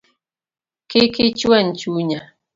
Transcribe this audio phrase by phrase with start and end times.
[0.89, 2.19] Kik ichuany chunya